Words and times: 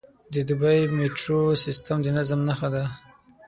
د 0.33 0.35
دوبی 0.47 0.79
میټرو 0.97 1.41
سیستم 1.63 1.97
د 2.03 2.07
نظم 2.17 2.39
نښه 2.47 2.67
ده. 2.75 2.85